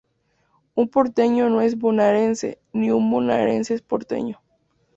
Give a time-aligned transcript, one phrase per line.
[0.73, 4.41] Un porteño no es bonaerense, ni un bonaerense es porteño.